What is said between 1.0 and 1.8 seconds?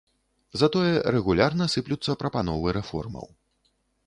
рэгулярна